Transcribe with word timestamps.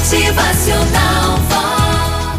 Motivacional. 0.00 1.38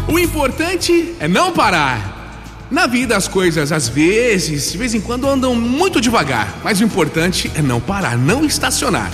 O 0.08 0.18
importante 0.18 1.14
é 1.20 1.28
não 1.28 1.52
parar. 1.52 2.66
Na 2.68 2.88
vida 2.88 3.16
as 3.16 3.28
coisas 3.28 3.70
às 3.70 3.88
vezes, 3.88 4.72
de 4.72 4.76
vez 4.76 4.94
em 4.94 5.00
quando 5.00 5.28
andam 5.28 5.54
muito 5.54 6.00
devagar, 6.00 6.58
mas 6.64 6.80
o 6.80 6.84
importante 6.84 7.52
é 7.54 7.62
não 7.62 7.80
parar, 7.80 8.18
não 8.18 8.44
estacionar. 8.44 9.12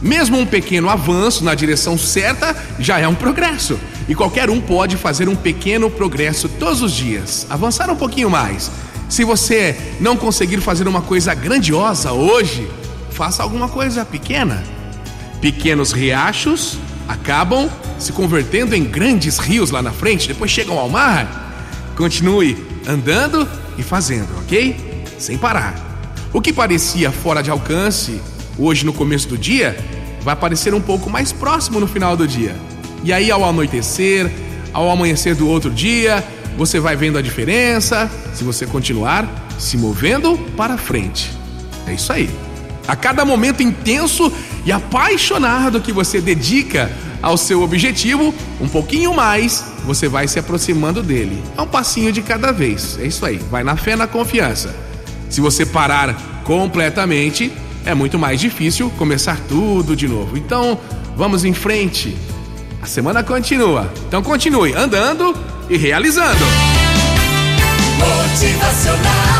Mesmo 0.00 0.38
um 0.38 0.46
pequeno 0.46 0.88
avanço 0.88 1.44
na 1.44 1.54
direção 1.54 1.98
certa 1.98 2.56
já 2.78 2.98
é 2.98 3.06
um 3.06 3.14
progresso. 3.14 3.78
E 4.08 4.14
qualquer 4.14 4.48
um 4.48 4.62
pode 4.62 4.96
fazer 4.96 5.28
um 5.28 5.36
pequeno 5.36 5.90
progresso 5.90 6.48
todos 6.48 6.80
os 6.80 6.92
dias, 6.92 7.46
avançar 7.50 7.90
um 7.90 7.96
pouquinho 7.96 8.30
mais. 8.30 8.70
Se 9.10 9.24
você 9.24 9.78
não 10.00 10.16
conseguir 10.16 10.62
fazer 10.62 10.88
uma 10.88 11.02
coisa 11.02 11.34
grandiosa 11.34 12.12
hoje, 12.12 12.66
faça 13.10 13.42
alguma 13.42 13.68
coisa 13.68 14.06
pequena. 14.06 14.64
Pequenos 15.42 15.92
riachos 15.92 16.78
acabam 17.06 17.68
se 18.00 18.12
convertendo 18.12 18.74
em 18.74 18.82
grandes 18.82 19.38
rios 19.38 19.70
lá 19.70 19.82
na 19.82 19.92
frente, 19.92 20.26
depois 20.26 20.50
chegam 20.50 20.78
ao 20.78 20.88
mar. 20.88 21.92
Continue 21.96 22.56
andando 22.88 23.46
e 23.76 23.82
fazendo, 23.82 24.28
ok? 24.38 25.04
Sem 25.18 25.36
parar. 25.36 25.74
O 26.32 26.40
que 26.40 26.52
parecia 26.52 27.12
fora 27.12 27.42
de 27.42 27.50
alcance 27.50 28.20
hoje 28.58 28.86
no 28.86 28.92
começo 28.92 29.28
do 29.28 29.36
dia 29.36 29.76
vai 30.22 30.34
parecer 30.34 30.72
um 30.74 30.80
pouco 30.80 31.10
mais 31.10 31.30
próximo 31.30 31.78
no 31.78 31.86
final 31.86 32.16
do 32.16 32.26
dia. 32.26 32.56
E 33.04 33.12
aí, 33.12 33.30
ao 33.30 33.44
anoitecer, 33.44 34.30
ao 34.72 34.90
amanhecer 34.90 35.34
do 35.34 35.48
outro 35.48 35.70
dia, 35.70 36.24
você 36.56 36.80
vai 36.80 36.96
vendo 36.96 37.18
a 37.18 37.22
diferença 37.22 38.10
se 38.34 38.44
você 38.44 38.66
continuar 38.66 39.28
se 39.58 39.76
movendo 39.76 40.38
para 40.56 40.78
frente. 40.78 41.30
É 41.86 41.92
isso 41.92 42.12
aí. 42.12 42.30
A 42.88 42.96
cada 42.96 43.24
momento 43.24 43.62
intenso 43.62 44.32
e 44.64 44.72
apaixonado 44.72 45.80
que 45.80 45.92
você 45.92 46.20
dedica 46.20 46.90
ao 47.22 47.36
seu 47.36 47.62
objetivo, 47.62 48.34
um 48.60 48.68
pouquinho 48.68 49.14
mais 49.14 49.64
você 49.84 50.08
vai 50.08 50.26
se 50.28 50.38
aproximando 50.38 51.02
dele. 51.02 51.42
É 51.56 51.62
um 51.62 51.66
passinho 51.66 52.12
de 52.12 52.22
cada 52.22 52.52
vez. 52.52 52.98
É 53.00 53.06
isso 53.06 53.24
aí. 53.24 53.36
Vai 53.50 53.62
na 53.62 53.76
fé, 53.76 53.96
na 53.96 54.06
confiança. 54.06 54.74
Se 55.28 55.40
você 55.40 55.64
parar 55.64 56.42
completamente, 56.44 57.52
é 57.84 57.94
muito 57.94 58.18
mais 58.18 58.40
difícil 58.40 58.90
começar 58.98 59.38
tudo 59.48 59.94
de 59.94 60.08
novo. 60.08 60.36
Então, 60.36 60.78
vamos 61.16 61.44
em 61.44 61.52
frente. 61.52 62.16
A 62.82 62.86
semana 62.86 63.22
continua. 63.22 63.92
Então 64.08 64.22
continue 64.22 64.74
andando 64.74 65.34
e 65.68 65.76
realizando. 65.76 66.44
Motivacional 67.98 69.39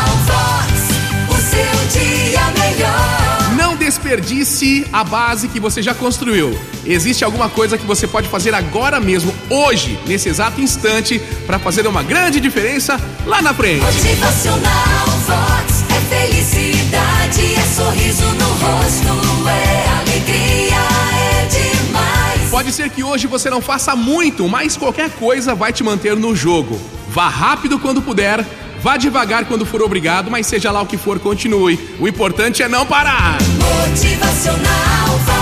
Não 4.11 4.17
desperdice 4.17 4.85
a 4.91 5.05
base 5.05 5.47
que 5.47 5.57
você 5.57 5.81
já 5.81 5.93
construiu. 5.93 6.59
Existe 6.85 7.23
alguma 7.23 7.47
coisa 7.47 7.77
que 7.77 7.85
você 7.85 8.05
pode 8.05 8.27
fazer 8.27 8.53
agora 8.53 8.99
mesmo, 8.99 9.33
hoje, 9.49 9.97
nesse 10.05 10.27
exato 10.27 10.59
instante, 10.59 11.17
para 11.47 11.57
fazer 11.57 11.87
uma 11.87 12.03
grande 12.03 12.41
diferença 12.41 12.99
lá 13.25 13.41
na 13.41 13.53
frente. 13.53 13.81
Motivacional 13.81 15.07
Vox. 15.25 15.85
É 15.95 16.27
felicidade, 16.27 17.55
é 17.55 17.61
sorriso 17.73 18.25
no 18.33 18.49
rosto, 18.49 19.47
é 19.47 19.87
alegria, 20.01 20.75
é 21.13 21.45
demais. 21.45 22.51
Pode 22.51 22.73
ser 22.73 22.89
que 22.89 23.05
hoje 23.05 23.27
você 23.27 23.49
não 23.49 23.61
faça 23.61 23.95
muito, 23.95 24.45
mas 24.49 24.75
qualquer 24.75 25.09
coisa 25.11 25.55
vai 25.55 25.71
te 25.71 25.85
manter 25.85 26.17
no 26.17 26.35
jogo. 26.35 26.77
Vá 27.07 27.29
rápido 27.29 27.79
quando 27.79 28.01
puder, 28.01 28.45
vá 28.81 28.97
devagar 28.97 29.45
quando 29.45 29.65
for 29.65 29.81
obrigado, 29.81 30.29
mas 30.31 30.47
seja 30.47 30.71
lá 30.71 30.81
o 30.81 30.85
que 30.85 30.97
for, 30.97 31.19
continue. 31.19 31.79
O 31.99 32.07
importante 32.07 32.63
é 32.63 32.67
não 32.67 32.85
parar. 32.85 33.37
Motivacional 33.59 35.17
Vox. 35.25 35.40